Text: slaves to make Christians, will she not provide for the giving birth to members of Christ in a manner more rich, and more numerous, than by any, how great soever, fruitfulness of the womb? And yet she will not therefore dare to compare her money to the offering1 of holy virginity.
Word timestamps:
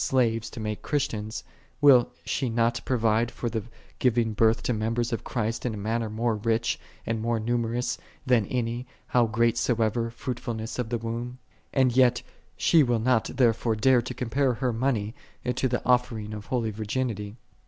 slaves 0.03 0.49
to 0.49 0.59
make 0.59 0.81
Christians, 0.81 1.43
will 1.79 2.09
she 2.25 2.49
not 2.49 2.81
provide 2.85 3.29
for 3.29 3.51
the 3.51 3.61
giving 3.99 4.33
birth 4.33 4.63
to 4.63 4.73
members 4.73 5.13
of 5.13 5.23
Christ 5.23 5.63
in 5.63 5.75
a 5.75 5.77
manner 5.77 6.09
more 6.09 6.37
rich, 6.37 6.79
and 7.05 7.21
more 7.21 7.39
numerous, 7.39 7.99
than 8.25 8.45
by 8.45 8.49
any, 8.49 8.87
how 9.05 9.27
great 9.27 9.59
soever, 9.59 10.09
fruitfulness 10.09 10.79
of 10.79 10.89
the 10.89 10.97
womb? 10.97 11.37
And 11.71 11.95
yet 11.95 12.23
she 12.57 12.81
will 12.81 12.97
not 12.97 13.25
therefore 13.35 13.75
dare 13.75 14.01
to 14.01 14.13
compare 14.15 14.55
her 14.55 14.73
money 14.73 15.13
to 15.45 15.67
the 15.67 15.77
offering1 15.85 16.33
of 16.33 16.47
holy 16.47 16.71
virginity. 16.71 17.35